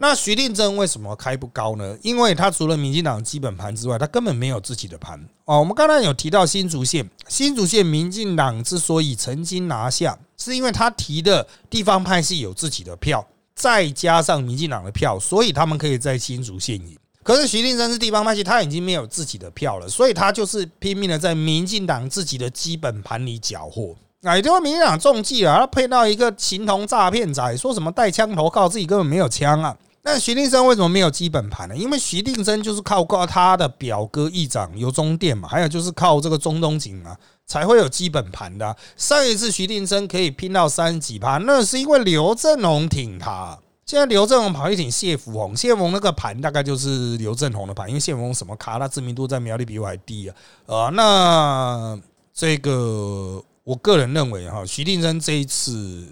[0.00, 1.98] 那徐定珍为什么开不高呢？
[2.02, 5.58] 因为他除了民进党基本盘之外，他根本没有自己的盘哦。
[5.58, 16.96] 我们刚才有提到新竹县，新竹县民进党之所以曾经拿下，是因为他提的地方派系有自己的票，再加上民进党的票，所以他们可以在新竹县赢。
[17.24, 23.96] 可是徐定珍是地方派系，他已经没有自己的票了，所以他就是拼命的在民进党自己的基本盘里缴获。
[24.22, 29.76] 啊，也就是民进党中计了，他配到一个形同诈骗仔，说什么带枪投靠自己根本没有枪啊。
[30.10, 31.76] 那徐定生为什么没有基本盘呢？
[31.76, 38.74] 因为徐定生就是靠靠他的表哥议长游中殿嘛，还有就是靠这个中东锦啊，才会有基本盘的。
[38.96, 43.58] 上一次徐定生可以拼到三十几趴，那是因为刘振宏挺他。
[43.84, 50.34] 现在刘振宏跑去挺谢福洪，谢福洪那个盘大概就是刘振宏的盘，因为谢福洪什么卡，他知名度在苗栗比我还低啊。
[50.64, 52.00] 呃，那
[52.32, 56.06] 这个我个人认为哈，徐定生这一次。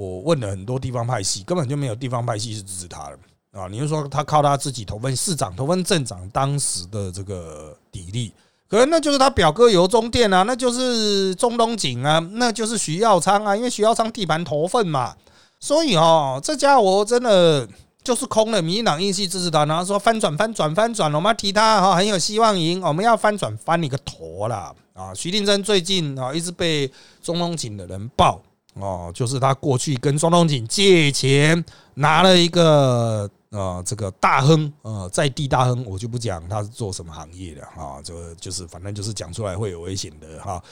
[0.00, 3.18] 我问了很多地方派系，根本就没有地方派系是支持他的
[3.52, 3.68] 啊！
[3.70, 8.32] 你是说他靠他自己投奔市长、投奔镇长当时的这个底力，
[8.66, 15.14] 可能那就是他表哥由中店啊，那就是中东锦啊，那就是徐耀昌啊，因为徐耀昌地盘投份嘛，
[15.58, 17.68] 所以哦，这家伙真的
[18.02, 18.62] 就是空了。
[18.62, 24.72] 民进党硬系支持他，然后说翻转、翻转、翻转，我们要提他哈，很有希望赢，我们要翻转翻你个头啦！
[24.94, 25.12] 啊！
[25.14, 26.90] 徐定珍最近啊，一直被
[27.22, 28.40] 中东锦的人爆。
[28.74, 31.62] 哦，就是他过去跟庄东锦借钱
[31.94, 40.62] 拿了一个呃，这个大亨呃，在地大亨，我就不讲他是做什么行业的哈，这个就是反正就是讲出来会有危险的哈。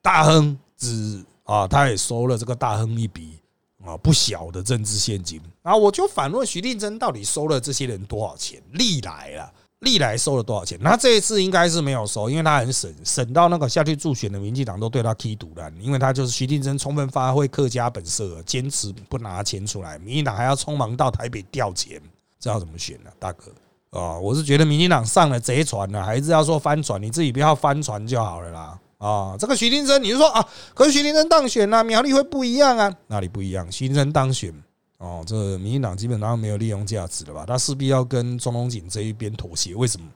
[0.00, 3.38] 大亨只啊，他也收了这个大亨一笔
[3.84, 8.62] 啊不小的政治现金啊，我就反问徐定珍到底收了这些人多少钱？
[8.72, 9.52] 历来啊。
[9.82, 10.78] 历来收了多少钱？
[10.80, 22.00] 那这一次应该是没有收，因为他很省，省到那个下去助选的民进党都对他踢毒了，因为他就是徐定珍充分发挥客家本色，坚持不拿钱出来，民进党还要匆忙到台北调钱，
[22.40, 23.10] 这要怎么选呢？
[23.18, 23.52] 大哥
[23.90, 28.78] 啊，我是觉得民进党上了贼船了，还是要说翻船，你自己不要翻船就好了啦。
[28.98, 30.48] 啊，这个徐定珍，你是说啊？
[30.74, 32.94] 可是徐定珍当选了，苗栗会不一样啊？
[33.08, 33.66] 哪里不一样？
[33.70, 34.54] 徐定珍当选。
[35.02, 37.44] 哦，这民进党基本上没有利用价值了吧？
[37.44, 39.74] 他势必要跟中东锦这一边妥协。
[39.74, 40.06] 为什么？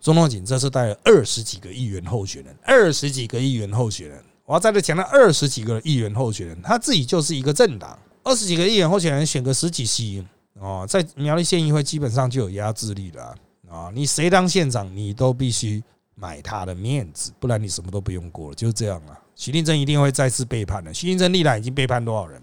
[0.00, 10.24] 中东锦这次带了二十几个议员候选人，二十几个议员候选人，我要在这强调，二十几个议员候选人，他自己就是一个政党，二十几个议员候选人选个十几席，
[10.60, 13.34] 哦，在苗栗县议会基本上就有压制力了
[13.68, 13.90] 啊！
[13.92, 15.82] 你谁当县长，你都必须
[16.14, 19.18] 买他的面子，不然你什么都不用过了，就是这样了。
[19.34, 20.94] 徐定珍一定会再次背叛的。
[20.94, 22.40] 徐定珍历来已经背叛多少人？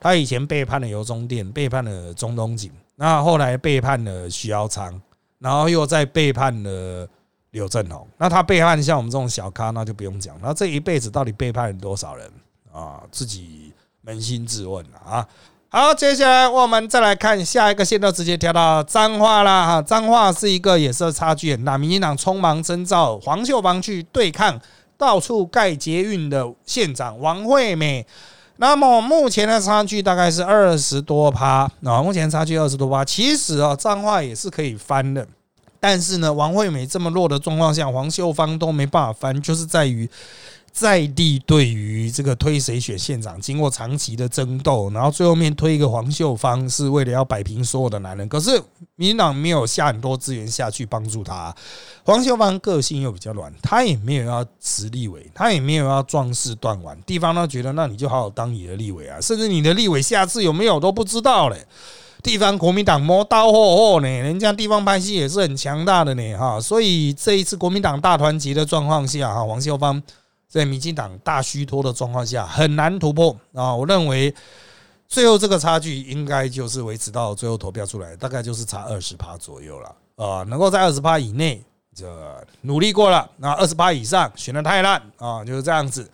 [0.00, 5.00] 他以前背叛了油中店，背叛了中东锦，那后来背叛了徐耀昌，
[5.38, 7.08] 然后又再背叛了
[7.50, 8.06] 刘正宏。
[8.18, 10.36] 那他背叛像我们这种小咖，那就不用讲。
[10.42, 12.30] 那这一辈子到底背叛了多少人
[12.72, 13.00] 啊？
[13.10, 13.72] 自己
[14.04, 15.26] 扪心自问了啊。
[15.68, 19.82] 好，接下来我们再来看下一个线，都直接跳到脏话啦哈。
[19.82, 24.60] 脏话是一个也是差距很大，民进党匆忙征召黄秀芳去对抗
[24.96, 28.06] 到处盖捷运的县长王惠美。
[28.56, 33.04] 那么目前的差距大概是二十多趴啊，目前差距二十多趴。
[33.04, 35.26] 其实啊，脏话也是可以翻的，
[35.80, 40.08] 但是呢，王惠美这么弱的状况下，黄秀芳都没办法翻，就是在于。
[40.74, 48.28] 在地对于这个推谁选县长，经过长期的争斗，然后最后面推一个黄秀芳，是为了要摆平所有的男人。
[48.28, 48.60] 可是
[48.96, 51.54] 民进党没有下很多资源下去帮助他。
[52.02, 57.00] 黄秀芳个性又比较软，他也没有要辞立委，他也没有要壮士断腕。
[57.02, 61.64] 地方呢觉得，那你就好好当你的立委啊，甚至你的立委下次有没有都不知道嘞。
[62.20, 66.60] 地方国民党磨刀霍霍呢，人家地方派系也是很强大的呢，哈。
[66.60, 70.02] 所以这一次国民党大团结的状况下，哈，黄秀芳。
[70.54, 73.74] 在民进党大虚脱的状况下，很难突破啊！
[73.74, 74.32] 我认为
[75.08, 80.44] 最后这个差距应该就是维持到最后投票出来，大概就是差二十趴左右了啊！
[80.44, 81.60] 能够在二十趴以内，
[81.92, 82.06] 这
[82.60, 86.08] 努力过了，那二十趴以上选的太烂啊，就是这样子。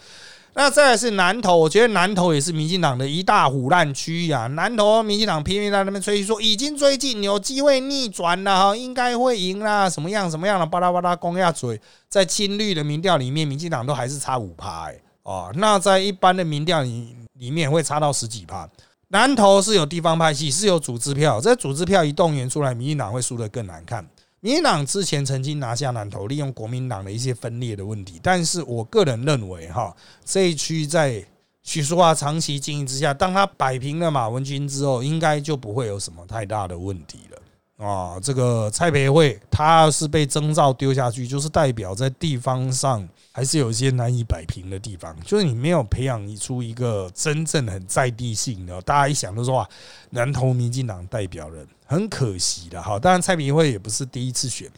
[0.55, 4.47] 那再来是南投，我觉得南投也是民进党的一大虎烂区啊。
[4.49, 18.69] 南投民进党拼命在那边吹嘘说已经追进，有机会逆转了哈，应该会赢啦，什么样什么样的巴拉巴拉公下嘴，在青绿的民调里面，民进党都还是差五趴哎哦，那在一般的民调里里面会差到十几趴。
[19.09, 24.05] 南投是有地方派系，是有组织票，这组织票一动员出来，民进党会输得更难看。
[24.43, 31.23] 民进党之前曾经拿下南投，利用国民党的一些分裂的问题，但是我个人认为，哈，这一区在
[31.63, 38.19] 许淑华长期经营之下，当他摆平了马文君之后，应该就不会有什么太大的问题了啊。
[38.19, 49.69] 这个蔡培慧，他是被征召丢下去，就是代表在地方上还是有一些难以摆平的地方，就是你没有培养出一个真正很在地性的，大家一想都说啊，
[50.09, 51.69] 南投民进党代表人。
[51.91, 54.71] 很可惜的哈，当然蔡明慧也不是第一次选，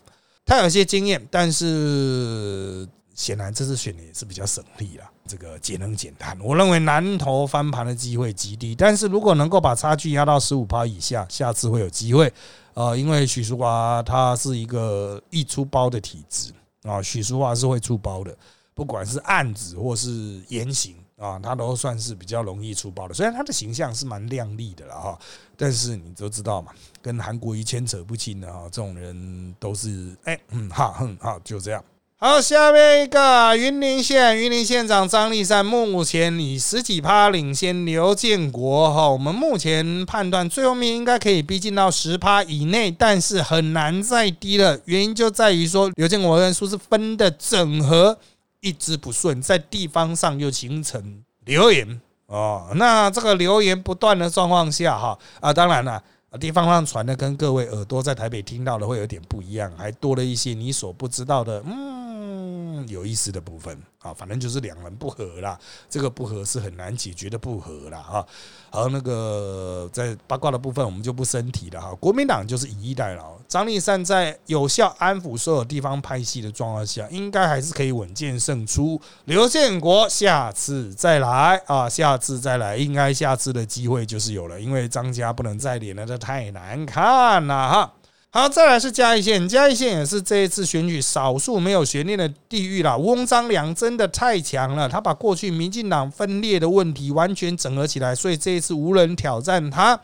[0.46, 12.32] 他有些经验，但是显然这次选的也是比较省力了，这个节能减碳，我认为南投翻盘的机会极低，但是如果能够把差距压到十五趴以下，下次会有机会
[12.72, 16.50] 啊，因为许淑华她是一个易出包的体质
[16.84, 18.34] 啊，许淑华是会出包的，
[18.72, 20.96] 不管是案子或是言行。
[21.22, 25.16] 啊，他都算是比较容易出包的，虽然他的形象是蛮靓丽的了哈，
[25.56, 31.84] 但是你都知道嘛，跟韩国瑜牵扯不清的哈，这种人都是哎嗯哈哼哈就这样。
[32.16, 48.18] 好，下面一个云林县云林县长张立善目前以十几趴领先刘建国哈，我们目前判断最后面应该可以逼近到十趴以内，但是很难再低了，原因就在于说刘建国跟苏是分的整合。
[48.62, 52.70] 一直不顺，在地方上又形成流言哦。
[52.76, 56.02] 那这个流言不断的状况下，哈啊，当然了，
[56.40, 64.14] 地方上传的跟各位耳朵在台北听到的会有点不一样，还多了一些你所不知道的，嗯，嗯有意思的部分啊。
[64.14, 65.58] 反正就是两人不和啦，
[65.90, 68.26] 这个不和是很难解决的不和啦，哈。
[68.70, 71.94] 而那个在八卦的部分，我们就不深提了哈。
[71.96, 79.00] 国民党就是以逸待劳，张立善在有效安抚所有地方派系的状况下，应该还是可以稳健胜出。
[79.26, 87.92] 刘建国下次再来啊，下次再来，应该下次的机会就是有了，因为张家不能再连了，这太难看了哈。
[88.34, 92.96] 好，再来是嘉义县，嘉义县也是这一次选举少数没有悬念的地域了。
[92.96, 100.00] 翁张良真的太强了，他把过去民进党分裂的问题完全整合起来，所以这一次无人挑战他。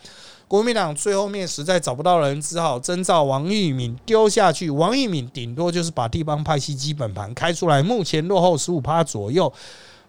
[0.46, 4.68] 国民党最后面实在找不到人，只好征召王玉敏丢下去。
[4.68, 9.50] 王玉敏顶多就是把地方派系基本盘开出来，目前落后十五趴左右。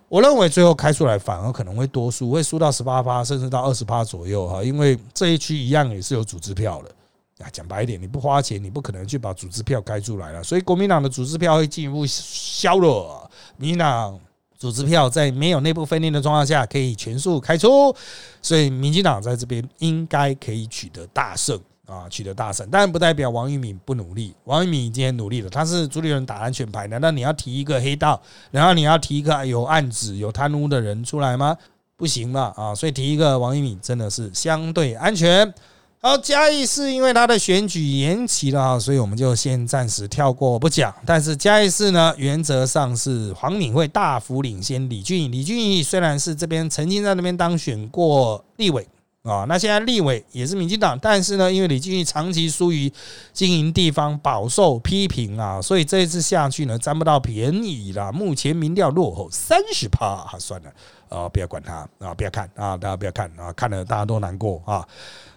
[0.09, 6.91] 我认为最后开出来反而可能会多输，会输到十八趴，甚至到二十趴左右哈，因为这一区一样也是有组织票的。
[7.39, 10.43] 啊，讲白一点，你不花钱，你不可能去把组织票开出来了。
[10.43, 13.29] 所以国民党的组织票会进一步削弱。
[13.57, 14.19] 民进党
[14.57, 17.95] 组织票在没有内部分裂的状况下，可以全数开出。
[18.41, 22.67] 所以民进党在这边应该可以取得大胜啊，取得大胜。
[22.69, 25.49] 但不代表王玉敏不努力，王玉敏已经很努力了。
[25.49, 28.21] 他是主理人打安全牌，难道你要提一个黑道，
[28.51, 31.55] 然后你要提一个有案子、有贪污的人出来吗？
[31.95, 32.73] 不行了啊！
[32.73, 35.53] 所以提一个王玉敏真的是相对安全。
[36.01, 40.95] 好，嘉义市因为他的选举延期了啊，所以我们就先暂时跳过不讲。
[41.05, 48.87] 但是嘉义市呢，原则上是黄敏惠大幅领先李俊李俊义虽然是这边曾经在那边当选过立委
[49.23, 49.43] 啊。
[49.49, 52.89] 那现在立委也是民进党，但是呢，因为李进玉长期疏于
[53.33, 58.09] 经营地方，饱受批评啊，所以这一次下去呢，占不到便宜啦。
[58.09, 60.71] 目前民调落后三十趴，算了
[61.09, 64.87] 啊，不要管他啊，不要看啊，大家不要看啊，看了大家都难过啊。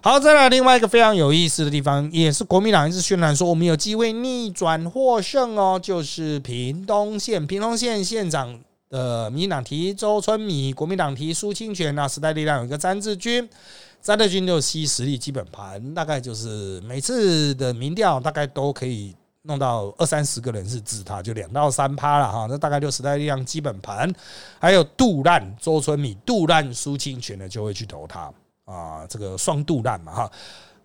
[0.00, 8.60] 好，再来另外一个非常有意思的地方，也是国民党一直宣传说我们有机会逆转获胜哦，就是屏东县，屏东县县长
[8.90, 13.48] 的民党提周春米，国民党提苏清泉，那时代力量有一个詹志军，
[14.02, 24.12] 詹志军就吸实力基本盘，大概就是每次的民调大概都可以弄到二三十个人是支他，就两到三趴了哈，那大概就时代力量基本盘，
[24.58, 28.32] 还有杜烂周春米、杜烂苏清泉呢，就会去投他。
[28.64, 30.30] 啊，这个双杜烂嘛哈，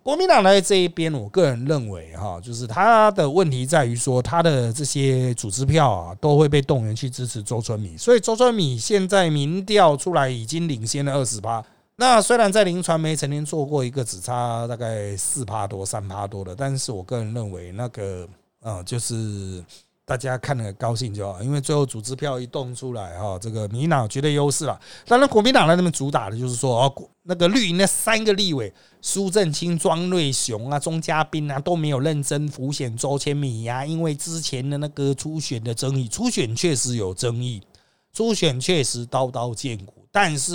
[0.02, 11.64] 国民党在这一边，我个人认为哈，就是他的问题在于说，他的这些组织票啊，都会被动员去支持周春米，所以周春米现在民调出来已经领先了二十八。
[11.94, 18.28] 那虽然在林传媒曾经做过一个只差大概四趴多、三趴多的，但是我个人认为那个
[18.60, 19.64] 啊，就是。
[20.08, 24.80] 大家看了高兴就好，因为最后组织票一动出来哈，这个民党绝对优势了。
[25.04, 37.62] 当然，国民党在那边主打的就是说哦，那个绿营那三个立委苏正清、庄瑞雄啊、钟嘉宾啊都没有认真浮选周千米呀，因为之前的那个初选的争议，初选确实有争议，
[38.10, 39.97] 初选确实刀刀见骨。
[40.10, 40.54] 但是，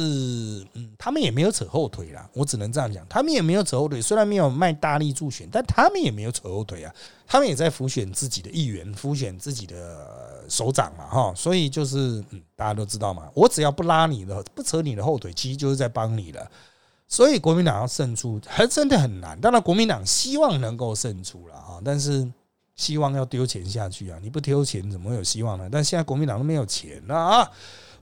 [0.73, 4.01] 嗯，他们也没有扯后腿啦，我只能这样讲，他们也没有扯后腿。
[4.01, 6.93] 虽然没有卖大力助选，但他们也没有扯后腿啊，
[7.27, 11.33] 他们也在浮选自己的议员，浮选自己的首长嘛，哈。
[11.35, 16.49] 所以就是，嗯，大家都知道嘛，我只要不拉你的，不扯你的后腿，其实就是在帮你了。
[17.07, 19.39] 所以国民党要胜出，还真的很难。
[19.39, 22.27] 当然，国民党希望能够胜出了啊，但是
[22.75, 25.69] 希望要丢钱下去啊，你不丢钱怎么会有希望呢？
[25.71, 27.51] 但现在国民党都没有钱了啊。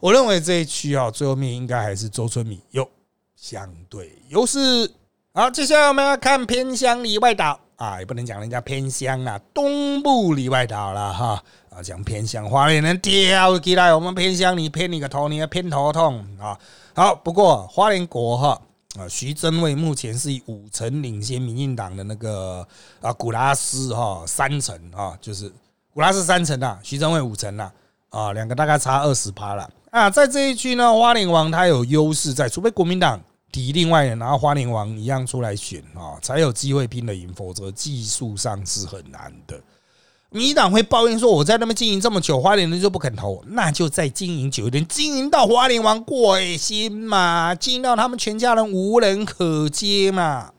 [0.02, 2.90] 我认为这一区啊，最后面应该还是周春米有
[3.36, 4.92] 相对优势。
[5.32, 16.58] 好，接下来我们要看偏乡里外岛啊，也不能讲人家偏乡啊，东部里外岛了哈啊，讲偏乡花莲人跳起来，我们偏乡你偏你个头，你要偏头痛啊。
[16.96, 18.60] 好，不过花莲国哈
[19.00, 22.68] 啊，徐增伟目前是以五成领先民进党的那个
[23.02, 25.54] 啊古拉斯哈三成啊，就是
[25.94, 27.72] 古拉斯三成啊，徐增伟五成呐，
[28.10, 29.70] 啊，两个大概差二十趴了。
[29.92, 33.22] 啊，在这一区呢，花莲王他有优势在，除非国民党
[33.52, 39.62] 敌另外人，然后花莲王一样出来选啊，才有机会拼得赢，否则技术上是很难的。
[40.30, 50.54] 民党会抱怨说，我在那边经营这么久，花莲人就不肯投，那就再经营久一点，经营到花莲王鬼心嘛，经营到他们全家人无人可接嘛，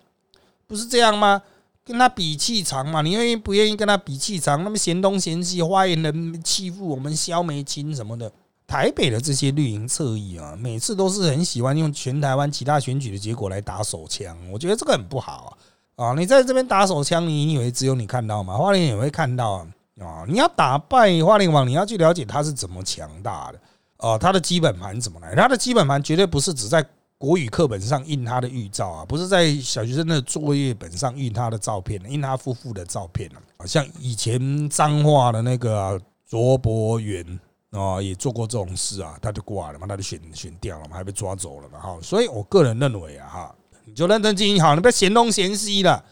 [0.67, 1.41] 不是这样吗？
[1.87, 4.63] 跟他比气场嘛，你愿意不愿意跟他比气场？
[4.63, 8.31] 那么嫌东嫌西，花莲人欺负我们萧梅清什么的。
[8.67, 15.59] 台北的这些绿营侧翼啊，每次都是很喜欢用全台湾其他选举的结果来打手枪，我觉得这个很不好
[15.97, 16.15] 啊！
[16.17, 18.57] 你在这边打手枪，你以为只有你看到吗？
[18.57, 19.67] 花莲也会看到
[20.01, 20.25] 啊！
[20.27, 23.61] 你要打败花莲网，你要去了解他是怎么强大的
[23.99, 25.35] 哦，他的基本盘怎么来？
[25.35, 26.83] 他的基本盘绝对不是只在
[27.19, 37.39] 国语课本上印他的预兆啊，不是在小学生的作业本上印他的照片，印他夫妇的照片啊，像以前脏话的那个卓博元。
[37.73, 43.55] 哦，也做过这种事啊，他就挂了嘛，他就选选掉了嘛，还被抓走了嘛，哈，所以我个人认为啊，哈，
[43.87, 46.05] 你就认真经营好，你不要嫌东嫌西的，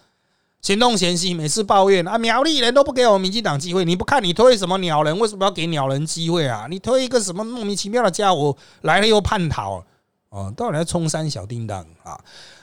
[0.62, 6.66] 嫌东嫌西，每次抱怨啊，苗栗人都不给我们民进党机会，你不看你推什么鸟人，为什么要给鸟人机会啊？
[6.70, 9.84] 你推一个什么莫名其妙的家伙来了又叛逃，
[10.30, 12.18] 哦，到底要冲山小叮当啊？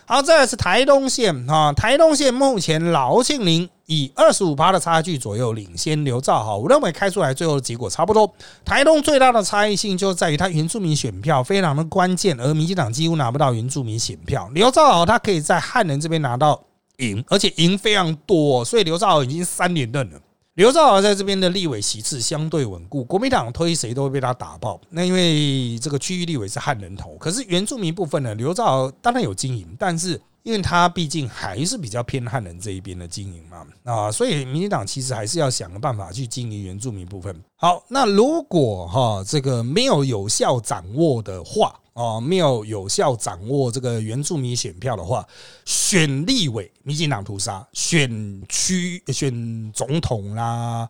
[0.10, 8.34] 好，再来是台东县啊，台东县目前劳庆林以二十五趴的差距左右领先刘兆豪，我认为开出来最后的结果差不多。
[8.64, 14.50] 台东最大的差异性就在于他原住民选票非常的关键，而民进党几乎拿不到原住民选票。
[14.54, 16.58] 刘兆豪他可以在汉人这边拿到
[17.00, 20.18] 赢，而且赢非常多，所以刘兆豪已经三连任了。
[20.58, 24.82] 刘兆豪在这边的立委席次相对稳固，国民党推谁都会被他打爆。
[24.90, 37.40] 那因为这个区域立委是汉人头，可是原住民部分呢，刘兆豪当然有经营，但是因为他毕竟还是比较偏汉人这一边的经营嘛，啊，所以民进党其实还是要想个办法去经营原住民部分。
[37.56, 41.80] 好，那如果哈这个没有有效掌握的话。
[41.98, 45.28] 哦，没有有效掌握这个原住民选票的话，
[45.66, 50.88] 选立委民进党屠杀，选区选总统啦，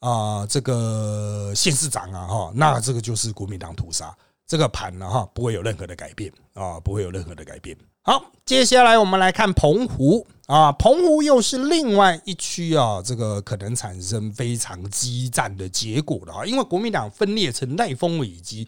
[0.00, 4.12] 啊，这个县市长啊，哈，那这个就是国民党屠杀，
[4.44, 7.76] 这个盘呢，哈，不会有任何的改变啊，不会有任何的改变。
[8.02, 18.66] 好，接下来我们来看澎湖啊，澎湖又是另外一区啊，这个可能产生非常激战的结果的啊，因为国民党分裂成内丰以及。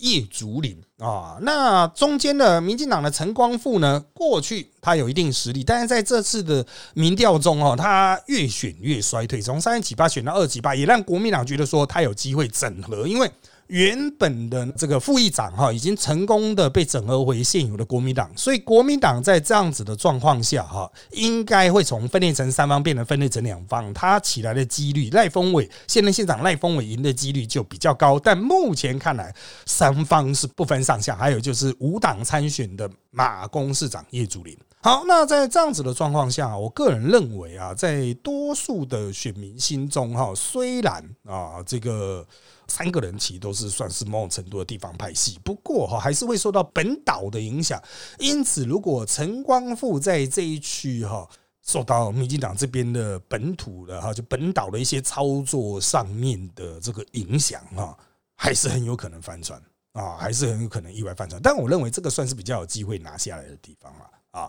[0.00, 1.38] 叶竹林啊。
[1.40, 13.30] 那中间的民进党的陈光复呢，过去他有一定实力，但是在这次的民调中哦，他越选越衰退，从三十几八选到二几八，也让国民党觉得说他有机会整合，因为。
[13.70, 29.32] 原本的这个副议长哈，已经成功的被整合回现有的国民党，所以国民党在这样子的状况下哈，应该会从分裂成三方变成分裂成两方，他起来的几率，赖峰伟现任县长赖峰伟赢的几率就比较高，但目前看来
[29.66, 34.58] 三方是不分上下，还有就是无党参选的马公市长叶祖林。
[34.82, 42.26] 好，那在这样子的状况下，我个人认为啊，在多数的选民心中哈，虽然啊这个。
[42.70, 47.82] 三个人其实都是算是某种程度的地方派系，不过哈还是会受到本岛的影响。
[48.18, 51.28] 因此，如果陈光复在这一区哈
[51.62, 57.98] 受到民进党这边的本土的哈就本岛的一些操作上面的这个影响哈，
[58.36, 59.60] 还是很有可能翻船
[59.92, 61.42] 啊，还是很有可能意外翻船。
[61.42, 64.10] 但我认为这个算是比较有机会拿下来的地方了。
[64.30, 64.48] 啊，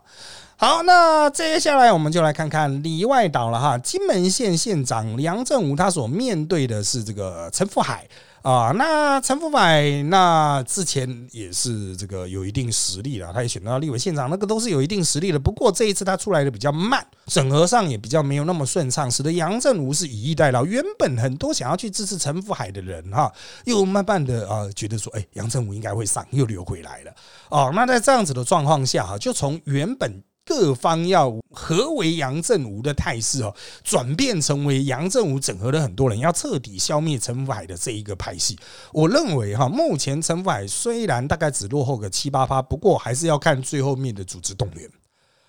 [0.62, 3.76] 好，那接下来我们就来看看里外岛了哈。
[3.80, 8.08] 金门县县长梁振武他所面对的是这个陈福海。
[8.44, 15.40] 啊，那陈福海那之前也是这个有一定实力了，他也选到立委县长，那个都是有一定实力的。
[15.40, 20.64] 不过这一次他出来的比较慢，整合上也比较没有那么顺畅，使得杨振武是以逸待劳。
[20.64, 23.32] 原本很多想要去支持陈福海的人哈，
[23.66, 27.12] 又慢慢的啊觉得说，哎，杨振武应该会上，又流回来了。
[27.50, 30.22] 哦，那在这样子的状况下哈，就从原本。
[30.44, 38.58] 各方要合围杨振武的态势哦，转变成为杨振武整合了很多人，要彻底消灭陈福海的这一个派系。
[38.92, 44.90] 我认为哈，目前陈福海虽然大概只落后个七八趴，不过还是要看最后面的组织动员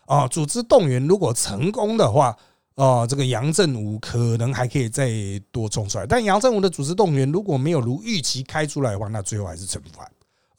[0.07, 0.28] 啊。
[0.28, 2.36] 组织动员如果成功的话，
[2.74, 5.11] 哦，这个杨振武可能还可以再
[5.51, 6.07] 多冲出来。
[6.07, 10.07] 但杨振武的组织动员如果没有如预期开出来的话，那最后还是陈福海。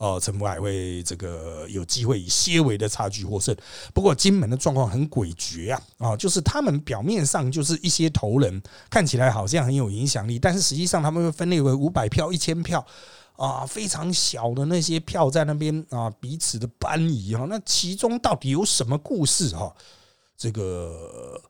[0.04, 3.56] 哦，陈福海会这个有机会以些微的差距获胜。
[3.94, 5.82] 不过金门的状况很诡谲啊！
[5.98, 12.86] 啊，就是他们表面上就是一些头人，看起来好像很有影响力，但是实际上他们会分裂为五百票、一千票
[13.38, 17.46] 啊，非常小的那些票在那边啊，彼此的搬移哈。
[17.50, 19.74] 那其中到底有什么故事哈？
[20.36, 21.42] 这个。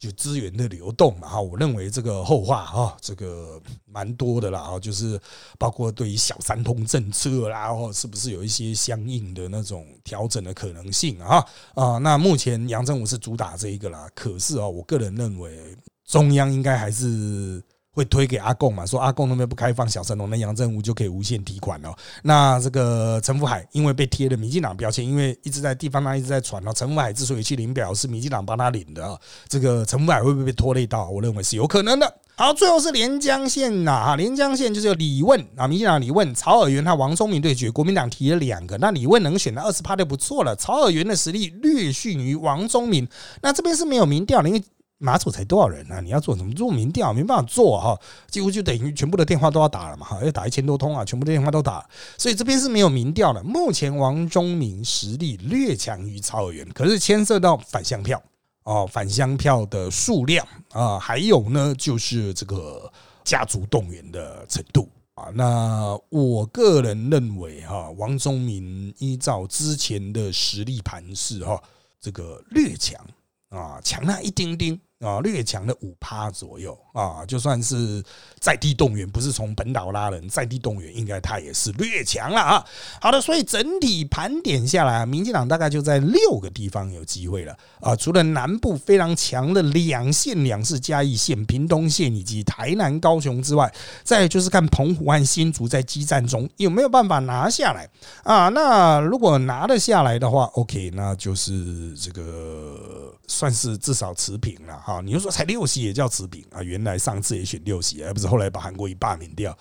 [0.00, 5.20] 就资源的流动嘛哈，我认为这个后话哈，这个蛮多的啦哈，就是
[5.58, 15.76] 包括对于小三通政策啦，或是不是有一些相应的那种调整的可能性啊啊，那目前杨振武是主打这一个啦，可是啊，我个人认为
[16.06, 17.62] 中央应该还是。
[17.92, 18.86] 会推给阿贡嘛？
[18.86, 21.92] 说阿贡那边不开放小神龙，那杨振武就可以无限提款了。
[22.22, 29.18] 那这个陈福海因为被贴了民进党标签，因为一直在地方上一直在传哦，陈福海之所以去领表，是民进党帮他领的啊。
[29.48, 31.10] 这个陈福海会不会被拖累到？
[31.10, 32.14] 我认为是有可能的。
[32.36, 40.54] 好，最后是连江县呐，哈，连江县就是有李问啊，民进党李问、曹尔元和王忠明对决，国民党提了两个，那李问能选到二十趴就不错了。
[40.54, 43.06] 曹尔元的实力略逊于王忠明，
[43.42, 44.62] 那这边是没有民调的，因为。
[45.02, 45.98] 马祖才多少人呢？
[46.02, 47.10] 你要做什么做民调？
[47.10, 47.98] 没办法做哈，
[48.28, 51.88] 几乎就等于全部的电话都要打了嘛哈，要打一千多通啊，全部的电话都打，
[52.18, 53.42] 所以这边是没有民调的。
[53.42, 58.22] 目前王忠明实力略强于曹尔元，可是牵涉到返乡票
[58.64, 62.92] 哦，返乡票的数量啊，还有呢就是这个
[63.24, 65.28] 家族动员的程度啊。
[65.32, 71.58] 那我个人认为哈，王忠明依照之前的实力盘势哈，
[71.98, 73.02] 这个略强
[73.48, 74.78] 啊，强那一丁丁。
[75.00, 76.78] 啊，略强的五趴左右。
[76.92, 78.02] 啊，就算是
[78.38, 82.64] 在地动员，不是从本岛拉人，在地动员应该他也是略强了啊。
[83.00, 87.94] 好的，所以整体盘点下来，民进党大概就在六个地方有机会了啊。
[87.94, 93.72] 除了南部非常强的两县两市嘉义县、屏东县以及台南、高雄之外，
[94.02, 97.88] 再就是看澎湖和新竹在激战中有没有办法拿下来
[98.22, 98.48] 啊。
[98.48, 104.76] 那如果拿得下来的话，OK，那就是这个算是至少持平了。
[104.78, 106.62] 哈，你就说才六席也叫持平啊？
[106.62, 109.56] 原原来上次也选六席，而不是后来把韩国瑜罢免掉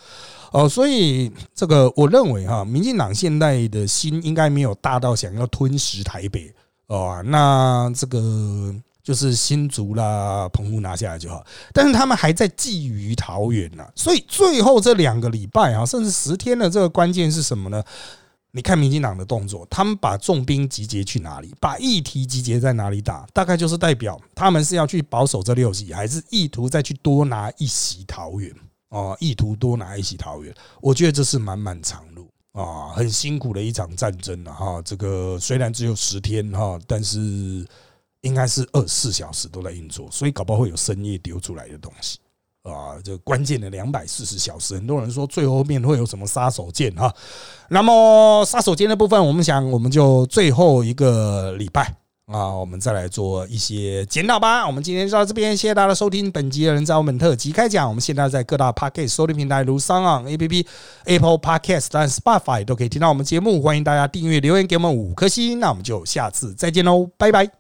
[0.52, 0.70] 哦。
[0.70, 6.54] 所以这个我认为哈，民进党现在的心应该没有大到想要吞食台北
[6.88, 7.22] 哦。
[7.26, 13.84] 那这个就是新竹啦、澎湖拿下来就好，但是他们还在觊觎桃园呢。
[13.96, 17.84] 所以最后这两个礼拜啊，甚至十天的这个关键是什么呢？
[18.52, 21.54] 你看民进党的动作，他们把重兵集结去哪里？
[21.60, 23.28] 把议题集结在哪里打？
[23.32, 28.52] 大概就是代表他们是要去保守这六席，还是意图再去多拿一席桃园？
[28.90, 34.82] 哦，意图多拿一席桃园，我觉得这是漫漫长路啊，很辛苦的一场战争了哈。
[34.84, 37.20] 这个虽然只有十天哈，但是
[38.22, 42.18] 应该是二十四小时都在运作，所以搞不好会有深夜丢出来的东西。
[42.64, 47.14] 啊，这关键的两百四十小时，很多人说最后面会有什么杀手锏哈？
[47.70, 51.96] 那么杀手锏的部分，我们想我们就最后一个礼拜
[52.26, 54.68] 啊，我们再来做一些检讨吧。
[54.68, 57.88] 我们今天就到这边，谢谢大家收听本集的人在我们特辑开讲。
[57.88, 60.66] 我们现在在各大 Podcast 收听平台，如 s o n App、
[61.06, 63.62] Apple Podcast、Spotify 都可以听到我们节目。
[63.62, 65.60] 欢迎大家订阅、留言给我们五颗星。
[65.60, 67.59] 那我们就下次再见喽，拜拜。